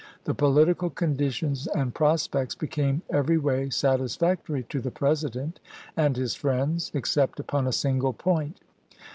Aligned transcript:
The 0.23 0.33
political 0.33 0.89
conditions 0.89 1.67
and 1.67 1.93
prospects 1.93 2.55
became 2.55 3.03
every 3.11 3.37
way 3.37 3.69
satisfactory 3.69 4.63
to 4.63 4.81
the 4.81 4.89
President 4.89 5.59
and 5.95 6.17
his 6.17 6.33
friends, 6.33 6.89
except 6.95 7.39
upon 7.39 7.67
a 7.67 7.71
single 7.71 8.13
point. 8.13 8.61